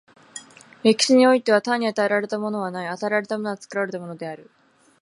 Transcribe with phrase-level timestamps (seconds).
[0.83, 4.49] 歴史においては、単に与えられたものはない、与えられたものは作られたものである。